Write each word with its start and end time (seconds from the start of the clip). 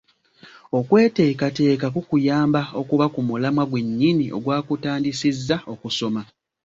Okweteekateeka 0.77 1.87
kukuyamba 1.95 2.61
okuba 2.79 3.05
ku 3.13 3.19
mulamwa 3.27 3.63
gwennyini 3.71 4.25
ogwakutandisizza 4.37 5.57
okusoma. 5.73 6.21